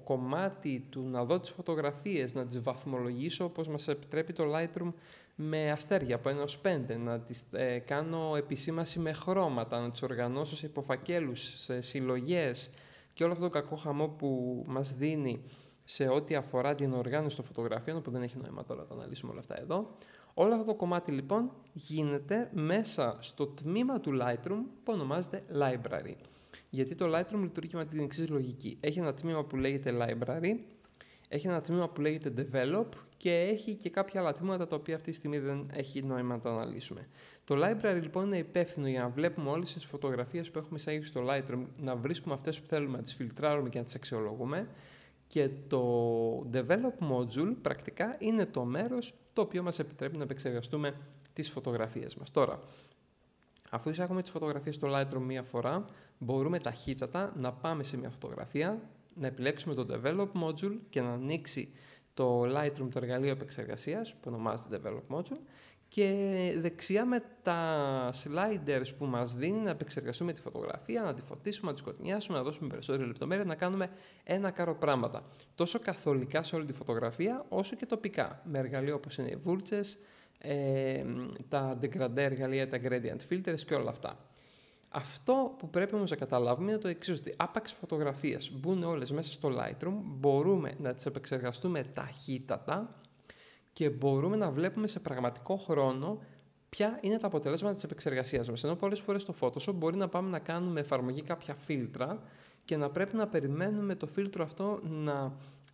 [0.03, 4.93] κομμάτι του να δω τις φωτογραφίες, να τις βαθμολογήσω όπως μας επιτρέπει το Lightroom
[5.35, 10.01] με αστέρια από 1 ως 5, να τις ε, κάνω επισήμαση με χρώματα, να τις
[10.01, 12.69] οργανώσω σε υποφακέλους, σε συλλογές
[13.13, 15.41] και όλο αυτό το κακό χαμό που μας δίνει
[15.83, 19.31] σε ό,τι αφορά την οργάνωση των φωτογραφίων, που δεν έχει νόημα τώρα να τα αναλύσουμε
[19.31, 19.89] όλα αυτά εδώ.
[20.39, 26.13] Όλο αυτό το κομμάτι λοιπόν γίνεται μέσα στο τμήμα του Lightroom που ονομάζεται Library.
[26.69, 28.77] Γιατί το Lightroom λειτουργεί με την εξής λογική.
[28.79, 30.55] Έχει ένα τμήμα που λέγεται Library,
[31.27, 32.85] έχει ένα τμήμα που λέγεται Develop
[33.17, 36.41] και έχει και κάποια άλλα τμήματα τα οποία αυτή τη στιγμή δεν έχει νόημα να
[36.41, 37.07] τα αναλύσουμε.
[37.43, 41.25] Το Library λοιπόν είναι υπεύθυνο για να βλέπουμε όλες τις φωτογραφίες που έχουμε εισάγει στο
[41.29, 44.67] Lightroom, να βρίσκουμε αυτές που θέλουμε, να τις φιλτράρουμε και να τις αξιολογούμε
[45.27, 50.95] και το Develop Module πρακτικά είναι το μέρος το οποίο μας επιτρέπει να επεξεργαστούμε
[51.33, 52.31] τις φωτογραφίες μας.
[52.31, 52.59] Τώρα,
[53.69, 55.85] αφού εισάγουμε τις φωτογραφίες στο Lightroom μία φορά,
[56.17, 58.81] μπορούμε ταχύτατα να πάμε σε μια φωτογραφία,
[59.13, 61.73] να επιλέξουμε το Develop Module και να ανοίξει
[62.13, 65.39] το Lightroom, το εργαλείο επεξεργασίας που ονομάζεται Develop Module
[65.87, 66.13] και
[66.57, 71.73] δεξιά με τα sliders που μας δίνει να επεξεργαστούμε τη φωτογραφία, να τη φωτίσουμε, να
[71.73, 73.89] τη σκοτεινιάσουμε, να δώσουμε περισσότερη λεπτομέρεια, να κάνουμε
[74.23, 75.23] ένα κάρο πράγματα.
[75.55, 79.97] Τόσο καθολικά σε όλη τη φωτογραφία, όσο και τοπικά, με εργαλεία όπως είναι οι βούρτσες,
[80.37, 81.03] ε,
[81.49, 84.17] τα degradé εργαλεία, τα gradient filters και όλα αυτά.
[84.89, 89.31] Αυτό που πρέπει όμως να καταλάβουμε είναι το εξής ότι άπαξ φωτογραφίες μπουν όλες μέσα
[89.31, 93.01] στο Lightroom, μπορούμε να τις επεξεργαστούμε ταχύτατα
[93.77, 96.19] και μπορούμε να βλέπουμε σε πραγματικό χρόνο
[96.69, 98.63] ποια είναι τα αποτελέσματα της επεξεργασίας μας.
[98.63, 102.21] Ενώ πολλές φορές στο Photoshop μπορεί να πάμε να κάνουμε εφαρμογή κάποια φίλτρα
[102.65, 105.33] και να πρέπει να περιμένουμε το φίλτρο αυτό να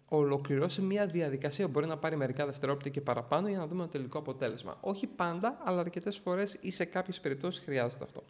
[0.10, 3.90] ολοκληρώσει μια διαδικασία που μπορεί να πάρει μερικά δευτερόλεπτα και παραπάνω για να δούμε το
[3.90, 4.78] τελικό αποτέλεσμα.
[4.82, 8.24] Όχι πάντα, αλλά αρκετές φορές ή σε κάποιες περιπτώσεις χρειάζεται αυτό.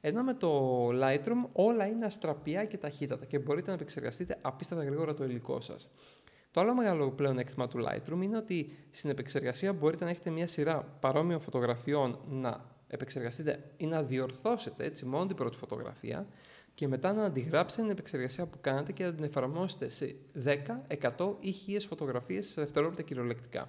[0.00, 5.14] Ενώ με το Lightroom όλα είναι αστραπιά και ταχύτατα και μπορείτε να επεξεργαστείτε απίστευτα γρήγορα
[5.14, 5.88] το υλικό σας.
[6.50, 10.46] Το άλλο μεγάλο πλέον έκτημα του Lightroom είναι ότι στην επεξεργασία μπορείτε να έχετε μια
[10.46, 16.26] σειρά παρόμοιων φωτογραφιών να επεξεργαστείτε ή να διορθώσετε έτσι μόνο την πρώτη φωτογραφία
[16.74, 20.56] και μετά να αντιγράψετε την επεξεργασία που κάνετε και να την εφαρμόσετε σε 10,
[21.16, 23.68] 100 ή 1000 φωτογραφίες σε δευτερόλεπτα κυριολεκτικά.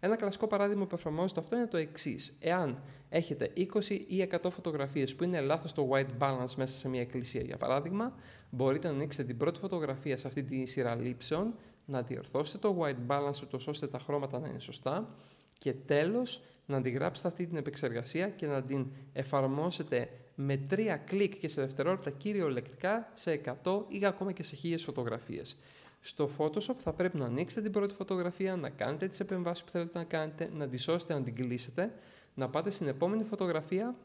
[0.00, 2.36] Ένα κλασικό παράδειγμα που εφαρμόζεται αυτό είναι το εξής.
[2.40, 7.00] Εάν έχετε 20 ή 100 φωτογραφίες που είναι λάθος το white balance μέσα σε μια
[7.00, 8.14] εκκλησία, για παράδειγμα,
[8.50, 11.54] μπορείτε να ανοίξετε την πρώτη φωτογραφία σε αυτή τη σειρά λήψεων,
[11.88, 15.14] να διορθώσετε το white balance ούτως ώστε τα χρώματα να είναι σωστά
[15.58, 21.48] και τέλος να αντιγράψετε αυτή την επεξεργασία και να την εφαρμόσετε με τρία κλικ και
[21.48, 25.56] σε δευτερόλεπτα κυριολεκτικά σε 100 ή ακόμα και σε 1000 φωτογραφίες.
[26.00, 29.98] Στο Photoshop θα πρέπει να ανοίξετε την πρώτη φωτογραφία, να κάνετε τις επεμβάσεις που θέλετε
[29.98, 31.92] να κάνετε, να τη σώσετε, να την κλείσετε,
[32.34, 33.96] να πάτε στην επόμενη φωτογραφία,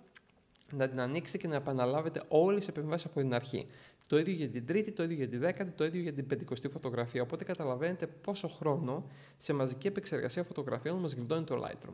[0.78, 3.68] να την ανοίξετε και να επαναλάβετε όλες τις επεμβάσεις από την αρχή.
[4.08, 6.68] Το ίδιο για την τρίτη, το ίδιο για τη δέκατη, το ίδιο για την πεντηκοστή
[6.68, 7.22] φωτογραφία.
[7.22, 9.06] Οπότε καταλαβαίνετε πόσο χρόνο
[9.38, 11.94] σε μαζική επεξεργασία φωτογραφιών μας γλιτώνει το Lightroom.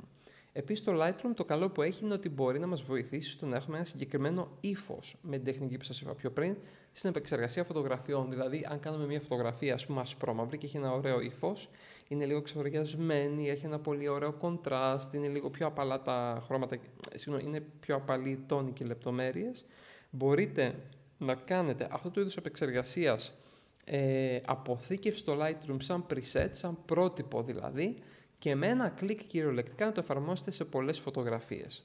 [0.53, 3.55] Επίσης, το Lightroom το καλό που έχει είναι ότι μπορεί να μας βοηθήσει στο να
[3.55, 6.55] έχουμε ένα συγκεκριμένο ύφος με την τεχνική που σας είπα πιο πριν
[6.91, 8.29] στην επεξεργασία φωτογραφιών.
[8.29, 11.69] Δηλαδή, αν κάνουμε μια φωτογραφία, ας πούμε, ασπρόμαυρη και έχει ένα ωραίο ύφος,
[12.09, 16.77] είναι λίγο ξοριασμένη, έχει ένα πολύ ωραίο κοντράστ, είναι λίγο πιο απαλά τα χρώματα,
[17.15, 19.65] συγγνώμη, είναι πιο απαλή τόνοι και λεπτομέρειες.
[20.09, 20.75] Μπορείτε
[21.17, 23.37] να κάνετε αυτό το είδος επεξεργασίας
[23.85, 27.95] ε, αποθήκευση στο Lightroom σαν preset, σαν πρότυπο δηλαδή,
[28.37, 31.83] και με ένα κλικ κυριολεκτικά να το εφαρμόσετε σε πολλές φωτογραφίες.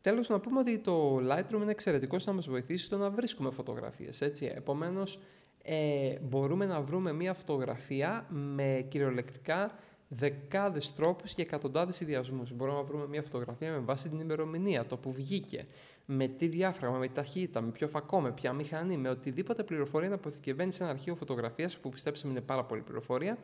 [0.00, 4.20] Τέλος, να πούμε ότι το Lightroom είναι εξαιρετικός να μας βοηθήσει στο να βρίσκουμε φωτογραφίες.
[4.20, 4.52] Έτσι.
[4.54, 5.20] Επομένως,
[5.62, 9.74] ε, μπορούμε να βρούμε μία φωτογραφία με κυριολεκτικά
[10.08, 12.52] δεκάδες τρόπους και εκατοντάδες ιδιασμούς.
[12.52, 15.66] Μπορούμε να βρούμε μία φωτογραφία με βάση την ημερομηνία, το που βγήκε,
[16.06, 20.14] με τι διάφραγμα, με ταχύτητα, με ποιο φακό, με ποια μηχανή, με οτιδήποτε πληροφορία να
[20.14, 23.38] αποθηκευαίνει σε ένα αρχείο φωτογραφίας που πιστέψτε είναι πάρα πολύ πληροφορία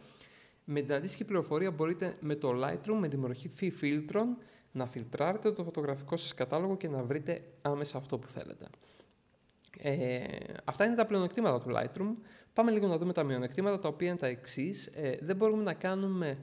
[0.70, 4.36] με την αντίστοιχη πληροφορία μπορείτε με το Lightroom, με τη μορφή φύ φίλτρων,
[4.72, 8.66] να φιλτράρετε το φωτογραφικό σας κατάλογο και να βρείτε άμεσα αυτό που θέλετε.
[9.82, 10.24] Ε,
[10.64, 12.14] αυτά είναι τα πλεονεκτήματα του Lightroom.
[12.52, 14.86] Πάμε λίγο να δούμε τα μειονεκτήματα, τα οποία είναι τα εξής.
[14.86, 16.38] Ε, δεν μπορούμε να κάνουμε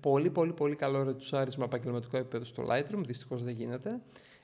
[0.00, 4.00] πολύ πολύ πολύ καλό ρετσάρισμα επαγγελματικό επίπεδο στο Lightroom, δυστυχώς δεν γίνεται.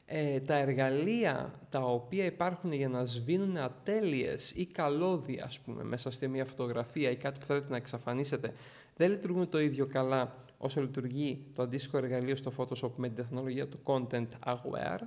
[0.06, 6.10] Ε, τα εργαλεία τα οποία υπάρχουν για να σβήνουν ατέλειες ή καλώδια ας πούμε, μέσα
[6.10, 8.52] σε μια φωτογραφία ή κάτι που θέλετε να εξαφανίσετε
[8.96, 13.68] δεν λειτουργούν το ίδιο καλά όσο λειτουργεί το αντίστοιχο εργαλείο στο Photoshop με την τεχνολογία
[13.68, 15.00] του Content Aware.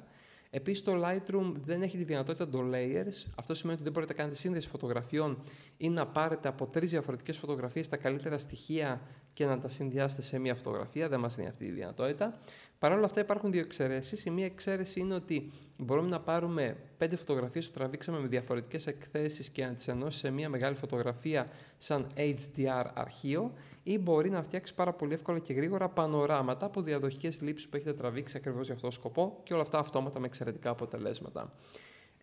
[0.49, 3.31] Επίσης, το Lightroom δεν έχει τη δυνατότητα των layers.
[3.35, 5.43] Αυτό σημαίνει ότι δεν μπορείτε να κάνετε σύνδεση φωτογραφιών
[5.77, 9.01] ή να πάρετε από τρεις διαφορετικές φωτογραφίες τα καλύτερα στοιχεία
[9.33, 11.09] και να τα συνδυάσετε σε μία φωτογραφία.
[11.09, 12.39] Δεν μας είναι αυτή η δυνατότητα.
[12.79, 14.25] Παρ' όλα αυτά, υπάρχουν δύο εξαιρέσεις.
[14.25, 19.49] Η μία εξαίρεση είναι ότι μπορούμε να πάρουμε πέντε φωτογραφίες που τραβήξαμε με διαφορετικές εκθέσεις
[19.49, 24.73] και να τις ενώσει σε μία μεγάλη φωτογραφία σαν HDR αρχείο ή μπορεί να φτιάξει
[24.73, 28.87] πάρα πολύ εύκολα και γρήγορα πανοράματα από διαδοχικές λήψεις που έχετε τραβήξει ακριβώς για αυτό
[28.87, 31.53] το σκοπό και όλα αυτά αυτόματα με εξαιρετικά αποτελέσματα.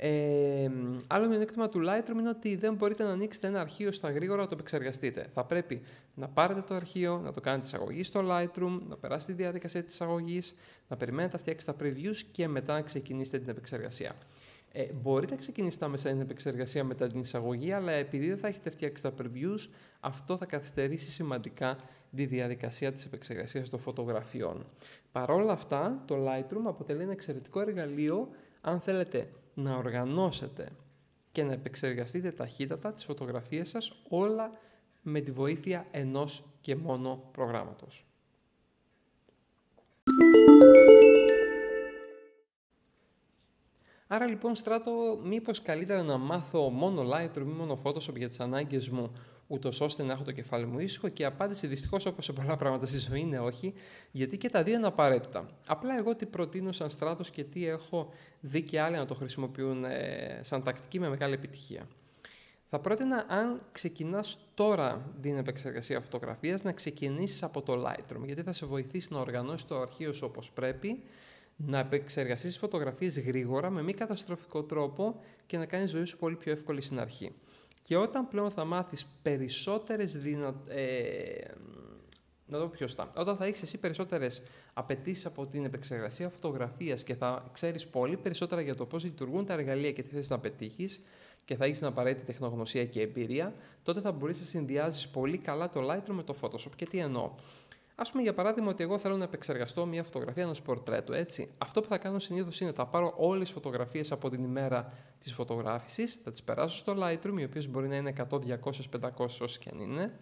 [0.06, 0.70] Ε,
[1.06, 4.46] άλλο μειονέκτημα του Lightroom είναι ότι δεν μπορείτε να ανοίξετε ένα αρχείο στα γρήγορα να
[4.46, 5.26] το επεξεργαστείτε.
[5.34, 5.82] Θα πρέπει
[6.14, 9.94] να πάρετε το αρχείο, να το κάνετε εισαγωγή στο Lightroom, να περάσετε τη διαδικασία της
[9.94, 10.54] εισαγωγής,
[10.88, 14.14] να περιμένετε να φτιάξετε τα previews και μετά να ξεκινήσετε την επεξεργασία.
[14.72, 18.70] Ε, μπορείτε να ξεκινήσετε άμεσα την επεξεργασία μετά την εισαγωγή, αλλά επειδή δεν θα έχετε
[18.70, 19.68] φτιάξει τα previews,
[20.00, 21.76] αυτό θα καθυστερήσει σημαντικά
[22.16, 24.66] τη διαδικασία της επεξεργασίας των φωτογραφιών.
[25.12, 28.28] Παρ' όλα αυτά, το Lightroom αποτελεί ένα εξαιρετικό εργαλείο
[28.60, 30.68] αν θέλετε να οργανώσετε
[31.32, 34.50] και να επεξεργαστείτε ταχύτατα τις φωτογραφίες σας όλα
[35.02, 38.06] με τη βοήθεια ενός και μόνο προγράμματος.
[44.06, 48.88] Άρα λοιπόν στράτω μήπως καλύτερα να μάθω μόνο Lightroom ή μόνο Photoshop για τις ανάγκες
[48.88, 49.12] μου;
[49.46, 52.56] Ούτως ώστε να έχω το κεφάλι μου ήσυχο και η απάντηση δυστυχώς όπως σε πολλά
[52.56, 53.74] πράγματα στη ζωή είναι όχι,
[54.10, 55.46] γιατί και τα δύο είναι απαραίτητα.
[55.66, 59.84] Απλά εγώ τι προτείνω σαν στράτος και τι έχω δει και άλλοι να το χρησιμοποιούν
[59.84, 61.88] ε, σαν τακτική με μεγάλη επιτυχία.
[62.66, 68.52] Θα πρότεινα αν ξεκινάς τώρα την επεξεργασία φωτογραφίας να ξεκινήσεις από το Lightroom, γιατί θα
[68.52, 71.02] σε βοηθήσει να οργανώσεις το αρχείο σου όπως πρέπει,
[71.56, 76.52] να επεξεργαστείς φωτογραφίες γρήγορα με μη καταστροφικό τρόπο και να κάνεις ζωή σου πολύ πιο
[76.52, 77.34] εύκολη στην αρχή.
[77.86, 80.54] Και όταν πλέον θα μάθεις περισσότερες δυνα...
[80.68, 81.50] Ε,
[82.46, 83.10] να το πω πιο στά.
[83.16, 84.42] Όταν θα έχεις εσύ περισσότερες
[84.74, 89.52] απαιτήσεις από την επεξεργασία φωτογραφίας και θα ξέρεις πολύ περισσότερα για το πώς λειτουργούν τα
[89.52, 91.00] εργαλεία και τι θες να πετύχεις
[91.44, 95.70] και θα έχεις την απαραίτητη τεχνογνωσία και εμπειρία, τότε θα μπορείς να συνδυάζεις πολύ καλά
[95.70, 96.72] το Lightroom με το Photoshop.
[96.76, 97.30] Και τι εννοώ;
[97.96, 101.12] Α πούμε για παράδειγμα ότι εγώ θέλω να επεξεργαστώ μια φωτογραφία ενό πορτρέτου.
[101.12, 101.50] Έτσι.
[101.58, 105.32] Αυτό που θα κάνω συνήθως είναι θα πάρω όλες τις φωτογραφίες από την ημέρα της
[105.32, 109.08] φωτογράφησης, θα τις περάσω στο Lightroom, οι οποίες μπορεί να είναι 100, 200, 500
[109.40, 110.18] όσες και αν είναι.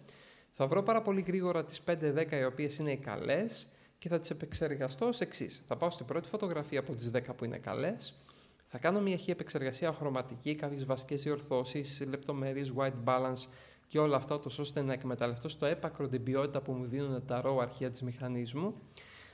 [0.51, 4.29] Θα βρω πάρα πολύ γρήγορα τις 5-10 οι οποίες είναι οι καλές και θα τις
[4.29, 5.63] επεξεργαστώ ως εξής.
[5.67, 8.13] Θα πάω στην πρώτη φωτογραφία από τις 10 που είναι καλές,
[8.75, 13.47] θα κάνω μια χή επεξεργασία χρωματική, κάποιες βασικές διορθώσεις, λεπτομέρειες, white balance
[13.93, 17.41] και όλα αυτά, τόσο ώστε να εκμεταλλευτώ στο έπακρο την ποιότητα που μου δίνουν τα
[17.45, 18.75] RAW αρχεία της μηχανισμού.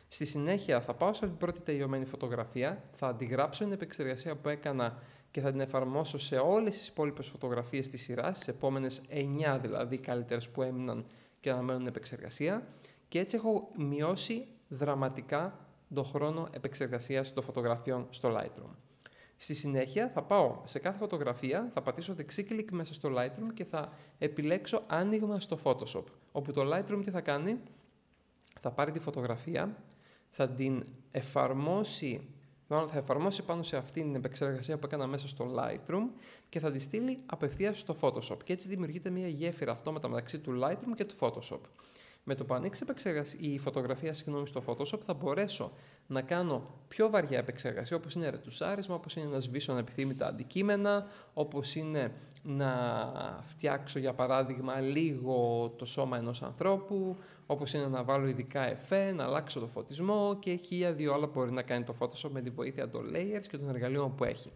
[0.08, 5.02] Στη συνέχεια θα πάω σε την πρώτη τελειωμένη φωτογραφία, θα αντιγράψω την επεξεργασία που έκανα
[5.32, 9.98] και θα την εφαρμόσω σε όλες τις υπόλοιπες φωτογραφίες της σειράς, τις επόμενες 9 δηλαδή
[9.98, 11.06] καλύτερες που έμειναν
[11.40, 12.68] και να μένουν επεξεργασία
[13.08, 15.60] και έτσι έχω μειώσει δραματικά
[15.94, 18.89] τον χρόνο επεξεργασίας των φωτογραφιών στο Lightroom.
[19.42, 23.66] Στη συνέχεια θα πάω σε κάθε φωτογραφία, θα πατήσω δεξί κλικ μέσα στο Lightroom και
[23.66, 26.04] θα επιλέξω άνοιγμα στο Photoshop.
[26.32, 27.60] Όπου το Lightroom τι θα κάνει,
[28.62, 29.84] θα πάρει τη φωτογραφία,
[30.30, 32.28] θα την εφαρμόσει
[32.68, 36.04] θα εφαρμόσει πάνω σε αυτήν την επεξεργασία που έκανα μέσα στο Lightroom
[36.50, 38.38] και θα τη στείλει απευθείας στο Photoshop.
[38.44, 41.60] Και έτσι δημιουργείται μια γέφυρα αυτόματα μεταξύ του Lightroom και του Photoshop.
[42.24, 45.72] Με το που ανοίξεις η φωτογραφία συγγνώμη, στο Photoshop θα μπορέσω
[46.08, 51.76] να κάνω πιο βαριά επεξεργασία όπως είναι ρετουσάρισμα, όπως είναι να σβήσω ανεπιθύμητα αντικείμενα, όπως
[51.76, 52.12] είναι
[52.44, 52.72] να
[53.48, 59.24] φτιάξω για παράδειγμα λίγο το σώμα ενός ανθρώπου, όπως είναι να βάλω ειδικά εφέ, να
[59.24, 62.90] αλλάξω το φωτισμό και χίλια δύο άλλα μπορεί να κάνει το Photoshop με τη βοήθεια
[62.90, 64.52] των layers και των εργαλείων που έχει.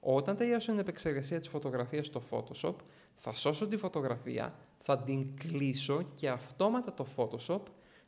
[0.00, 2.74] Όταν τελειώσω την επεξεργασία της φωτογραφίας στο Photoshop,
[3.14, 4.54] θα σώσω τη φωτογραφία,
[4.90, 7.60] θα την κλείσω και αυτόματα το Photoshop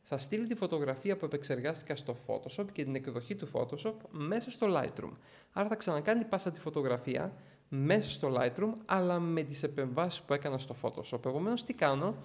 [0.03, 4.67] θα στείλει τη φωτογραφία που επεξεργάστηκα στο Photoshop και την εκδοχή του Photoshop μέσα στο
[4.71, 5.13] Lightroom.
[5.53, 7.33] Άρα θα ξανακάνει πάσα τη φωτογραφία
[7.69, 11.27] μέσα στο Lightroom, αλλά με τις επεμβάσεις που έκανα στο Photoshop.
[11.27, 12.17] Επομένως, τι κάνω,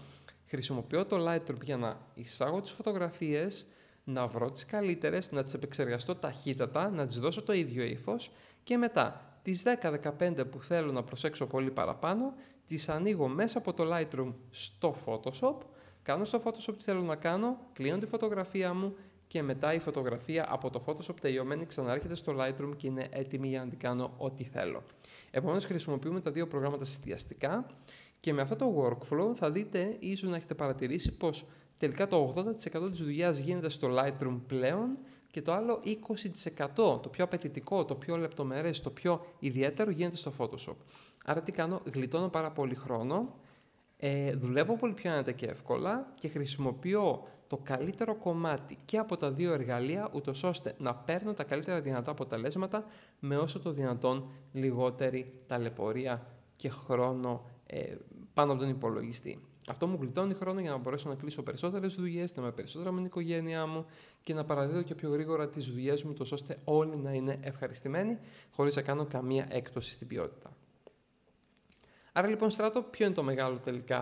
[0.46, 3.68] χρησιμοποιώ το Lightroom για να εισάγω τις φωτογραφίες,
[4.04, 8.32] να βρω τις καλύτερες, να τις επεξεργαστώ ταχύτατα, να τις δώσω το ίδιο ύφος
[8.64, 9.64] και μετά τις
[10.20, 12.34] 10-15 που θέλω να προσέξω πολύ παραπάνω,
[12.68, 15.58] τις ανοίγω μέσα από το Lightroom στο Photoshop,
[16.04, 18.96] κάνω στο Photoshop τι θέλω να κάνω, κλείνω τη φωτογραφία μου
[19.28, 23.60] και μετά η φωτογραφία από το Photoshop τελειωμένη ξανάρχεται στο Lightroom και είναι έτοιμη για
[23.64, 24.84] να την κάνω ό,τι θέλω.
[25.32, 27.66] Επομένως χρησιμοποιούμε τα δύο προγράμματα συνδυαστικά
[28.20, 31.46] και με αυτό το workflow θα δείτε, ίσως να έχετε παρατηρήσει πως
[31.78, 34.98] τελικά το 80% της δουλειάς γίνεται στο Lightroom πλέον
[35.36, 40.34] και το άλλο 20%, το πιο απαιτητικό, το πιο λεπτομερές, το πιο ιδιαίτερο γίνεται στο
[40.38, 40.76] Photoshop.
[41.26, 43.34] Άρα τι κάνω, γλιτώνω πάρα πολύ χρόνο,
[43.98, 49.32] ε, δουλεύω πολύ πιο άνετα και εύκολα και χρησιμοποιώ το καλύτερο κομμάτι και από τα
[49.32, 52.86] δύο εργαλεία, ούτως ώστε να παίρνω τα καλύτερα δυνατά αποτελέσματα
[53.20, 57.96] με όσο το δυνατόν λιγότερη ταλαιπωρία και χρόνο ε,
[58.34, 59.40] πάνω από τον υπολογιστή.
[59.68, 62.98] Αυτό μου γλιτώνει χρόνο για να μπορέσω να κλείσω περισσότερες δουλειές, να είμαι περισσότερα με
[62.98, 63.86] την οικογένειά μου
[64.24, 68.18] και να παραδίδω και πιο γρήγορα τις δουλειές μου, τόσο ώστε όλοι να είναι ευχαριστημένοι,
[68.52, 70.52] χωρίς να κάνω καμία έκπτωση στην ποιότητα.
[72.12, 74.02] Άρα λοιπόν, Στράτο, ποιο είναι το μεγάλο τελικά,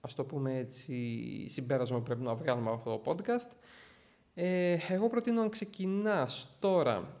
[0.00, 0.94] ας το πούμε έτσι,
[1.48, 3.56] συμπέρασμα που πρέπει να βγάλουμε από αυτό το podcast.
[4.34, 7.16] Ε, εγώ προτείνω να ξεκινάς τώρα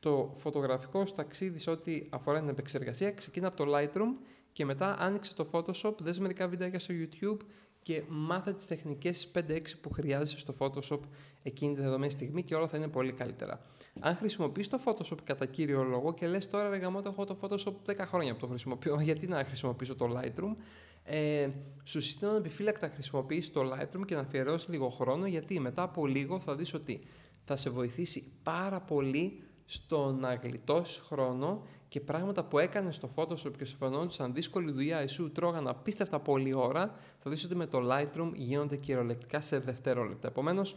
[0.00, 4.16] το φωτογραφικό ταξίδι σε ό,τι αφορά την επεξεργασία, ξεκινά από το Lightroom
[4.52, 7.46] και μετά άνοιξε το Photoshop, δες μερικά βιντεάκια στο YouTube
[7.82, 11.00] και μάθε τις τεχνικές 5-6 που χρειάζεσαι στο Photoshop
[11.42, 13.60] εκείνη τη δεδομένη στιγμή και όλα θα είναι πολύ καλύτερα.
[14.00, 17.90] Αν χρησιμοποιείς το Photoshop κατά κύριο λόγο και λες τώρα ρε γαμώτα έχω το Photoshop
[17.90, 20.56] 10 χρόνια που το χρησιμοποιώ, γιατί να χρησιμοποιήσω το Lightroom,
[21.04, 21.48] ε,
[21.84, 26.06] σου συστήνω επιφύλακτα να χρησιμοποιήσεις το Lightroom και να αφιερώσεις λίγο χρόνο γιατί μετά από
[26.06, 27.00] λίγο θα δεις ότι
[27.44, 33.52] θα σε βοηθήσει πάρα πολύ στο να γλιτώσεις χρόνο και πράγματα που έκανες στο Photoshop
[33.58, 37.66] και σου φαινόντουσαν δύσκολη δουλειά ή σου τρώγαν απίστευτα πολλή ώρα, θα δεις ότι με
[37.66, 40.28] το Lightroom γίνονται κυριολεκτικά σε δευτερόλεπτα.
[40.28, 40.76] Επομένως,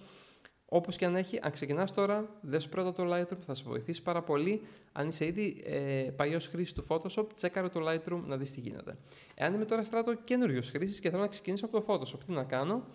[0.65, 4.23] όπως και αν έχει, αν ξεκινάς τώρα, δες πρώτα το Lightroom, θα σε βοηθήσει πάρα
[4.23, 4.61] πολύ.
[4.91, 8.97] Αν είσαι ήδη ε, παλιός χρήστη του Photoshop, τσέκαρε το Lightroom να δεις τι γίνεται.
[9.35, 12.43] Εάν είμαι τώρα στράτο καινούριο χρήστη και θέλω να ξεκινήσω από το Photoshop, τι να
[12.43, 12.85] κάνω;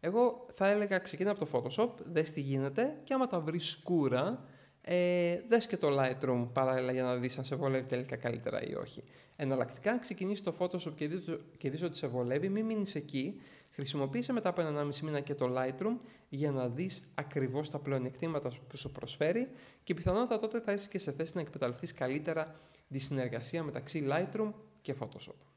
[0.00, 4.44] Εγώ θα έλεγα ξεκινά από το Photoshop, δες τι γίνεται και άμα τα βρεις σκούρα,
[4.90, 8.74] ε, δες και το Lightroom παράλληλα για να δεις αν σε βολεύει τελικά καλύτερα ή
[8.74, 9.02] όχι.
[9.36, 11.24] Εναλλακτικά, αν ξεκινήσεις το Photoshop και δεις,
[11.56, 13.40] και δεις ότι σε βολεύει, μην μείνεις εκεί.
[13.70, 15.96] Χρησιμοποίησε μετά από ένα 1,5 μήνα και το Lightroom
[16.28, 19.48] για να δεις ακριβώς τα πλεονεκτήματα που σου προσφέρει
[19.84, 22.54] και πιθανότατα τότε θα είσαι και σε θέση να εκμεταλλευτείς καλύτερα
[22.88, 25.47] τη συνεργασία μεταξύ Lightroom και Photoshop.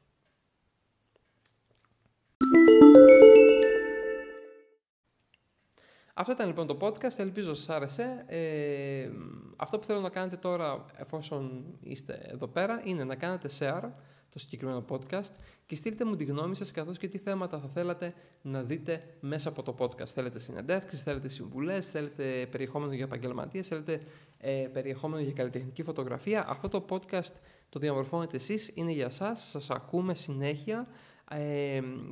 [6.22, 8.24] Αυτό ήταν λοιπόν το podcast, ελπίζω σας άρεσε.
[8.26, 9.08] Ε,
[9.56, 13.88] αυτό που θέλω να κάνετε τώρα, εφόσον είστε εδώ πέρα, είναι να κάνετε share
[14.28, 15.30] το συγκεκριμένο podcast
[15.66, 19.48] και στείλτε μου τη γνώμη σας καθώς και τι θέματα θα θέλατε να δείτε μέσα
[19.48, 20.06] από το podcast.
[20.06, 24.00] Θέλετε συνεντεύξεις, θέλετε συμβουλές, θέλετε περιεχόμενο για επαγγελματίες, θέλετε
[24.38, 26.44] ε, περιεχόμενο για καλλιτεχνική φωτογραφία.
[26.48, 27.32] Αυτό το podcast
[27.68, 30.86] το διαμορφώνετε εσείς, είναι για σας, σας ακούμε συνέχεια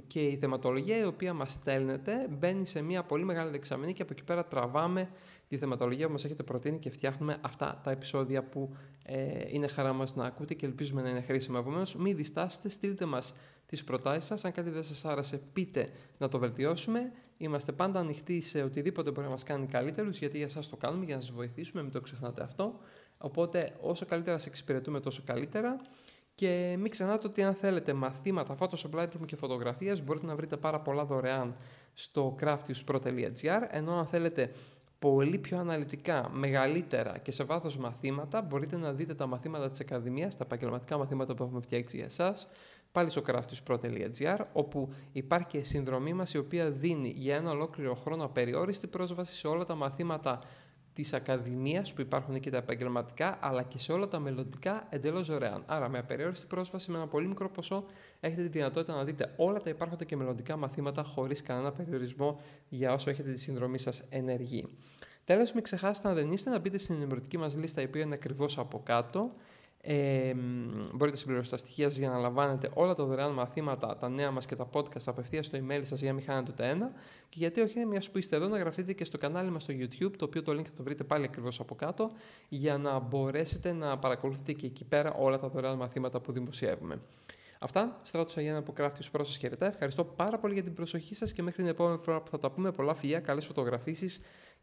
[0.06, 4.12] και η θεματολογία η οποία μας στέλνετε μπαίνει σε μια πολύ μεγάλη δεξαμενή και από
[4.12, 5.08] εκεί πέρα τραβάμε
[5.48, 9.92] τη θεματολογία που μας έχετε προτείνει και φτιάχνουμε αυτά τα επεισόδια που ε, είναι χαρά
[9.92, 11.58] μας να ακούτε και ελπίζουμε να είναι χρήσιμα.
[11.58, 13.34] Επομένως, μην διστάσετε, στείλτε μας
[13.66, 14.44] τις προτάσεις σας.
[14.44, 17.12] Αν κάτι δεν σας άρεσε, πείτε να το βελτιώσουμε.
[17.36, 21.04] Είμαστε πάντα ανοιχτοί σε οτιδήποτε μπορεί να μας κάνει καλύτερους, γιατί για σας το κάνουμε,
[21.04, 22.78] για να σας βοηθήσουμε, μην το ξεχνάτε αυτό.
[23.18, 25.80] Οπότε, όσο καλύτερα σε εξυπηρετούμε, τόσο καλύτερα.
[26.34, 30.80] Και μην ξεχνάτε ότι αν θέλετε μαθήματα Photoshop Lightroom και φωτογραφίας μπορείτε να βρείτε πάρα
[30.80, 31.56] πολλά δωρεάν
[31.94, 34.50] στο craftiuspro.gr ενώ αν θέλετε
[34.98, 40.36] πολύ πιο αναλυτικά, μεγαλύτερα και σε βάθος μαθήματα μπορείτε να δείτε τα μαθήματα της Ακαδημίας,
[40.36, 42.48] τα επαγγελματικά μαθήματα που έχουμε φτιάξει για εσάς
[42.92, 48.24] πάλι στο craftiuspro.gr όπου υπάρχει και συνδρομή μας η οποία δίνει για ένα ολόκληρο χρόνο
[48.24, 50.40] απεριόριστη πρόσβαση σε όλα τα μαθήματα
[51.02, 55.62] της Ακαδημίας που υπάρχουν και τα επαγγελματικά, αλλά και σε όλα τα μελλοντικά εντελώς δωρεάν.
[55.66, 57.84] Άρα, με απεριόριστη πρόσβαση, με ένα πολύ μικρό ποσό,
[58.20, 62.92] έχετε τη δυνατότητα να δείτε όλα τα υπάρχοντα και μελλοντικά μαθήματα χωρίς κανένα περιορισμό για
[62.92, 64.68] όσο έχετε τη συνδρομή σας ενεργή.
[65.24, 68.14] Τέλος, μην ξεχάσετε, αν δεν είστε, να μπείτε στην ενημερωτική μας λίστα, η οποία είναι
[68.14, 69.32] ακριβώς από κάτω.
[69.82, 70.34] Ε,
[70.92, 74.46] μπορείτε να συμπληρώσετε τα στοιχεία για να λαμβάνετε όλα τα δωρεάν μαθήματα, τα νέα μας
[74.46, 76.92] και τα podcast απευθείας στο email σας για να μην χάνετε ούτε ένα.
[77.28, 80.12] Και γιατί όχι, μιας που είστε εδώ, να γραφτείτε και στο κανάλι μας στο YouTube,
[80.16, 82.10] το οποίο το link θα το βρείτε πάλι ακριβώς από κάτω,
[82.48, 87.00] για να μπορέσετε να παρακολουθείτε και εκεί πέρα όλα τα δωρεάν μαθήματα που δημοσιεύουμε.
[87.60, 89.66] Αυτά, στράτος Αγιάννα από Κρaftius Pro σας χαιρετά.
[89.66, 92.50] Ευχαριστώ πάρα πολύ για την προσοχή σας και μέχρι την επόμενη φορά που θα τα
[92.50, 92.72] πούμε.
[92.72, 94.20] Πολλά φιλιά, καλές φωτογραφίσεις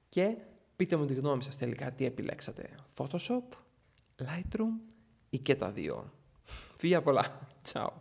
[0.09, 0.37] και
[0.75, 2.69] πείτε μου τη γνώμη σας τελικά τι επιλέξατε.
[2.97, 3.43] Photoshop,
[4.17, 4.96] Lightroom
[5.37, 6.11] ή και τα δύο.
[6.77, 7.39] Φιλιά πολλά.
[7.61, 7.93] Τσάου.